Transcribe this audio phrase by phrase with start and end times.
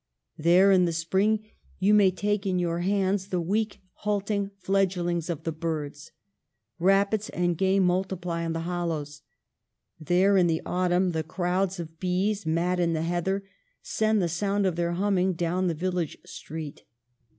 [0.39, 1.45] There in the spring
[1.77, 6.11] you may take in your hands the weak, halting fledglings of the birds;
[6.79, 9.21] rabbits and game multiply in the hollows.
[9.99, 13.43] There in the autumn the crowds of bees, mad in the heather,
[13.83, 16.83] send the sound of their humming down the vil lage street.